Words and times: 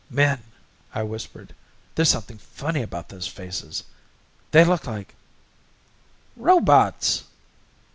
"Min!" 0.09 0.39
I 0.95 1.03
whispered. 1.03 1.53
"There's 1.93 2.09
something 2.09 2.39
funny 2.39 2.81
about 2.81 3.09
those 3.09 3.27
faces. 3.27 3.83
They 4.49 4.65
look 4.65 4.87
like" 4.87 5.13
"Robots!" 6.49 7.25